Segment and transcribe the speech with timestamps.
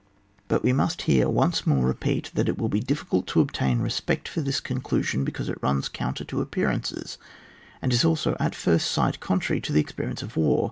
[0.47, 4.27] But we must here once more repeat that it will be difiicult to obtain respect
[4.27, 7.19] for this conclusion, because it runs coun* ter to appearances,
[7.83, 10.59] and is also, at first sight, contrary to the experience of war.